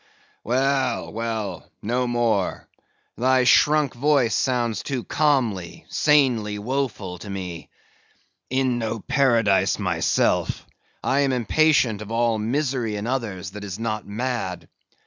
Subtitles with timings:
[0.43, 2.67] "Well, well; no more.
[3.19, 7.69] Thy shrunk voice sounds too calmly, sanely woeful to me.
[8.49, 10.65] In no Paradise myself,
[11.03, 14.67] I am impatient of all misery in others that is not mad.